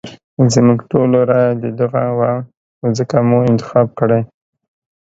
[0.53, 2.31] زموږ ټولو رايه ددغه وه
[2.81, 4.21] نو ځکه مو انتخاب کړی.